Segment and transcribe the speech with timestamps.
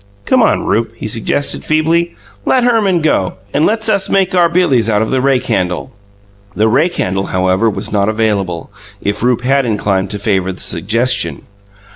[0.25, 4.89] "Come on, Rupe," he suggested, feebly, "let Herman go, and let's us make our billies
[4.89, 5.91] out of the rake handle."
[6.55, 11.43] The rake handle, however, was not available, if Rupe had inclined to favour the suggestion.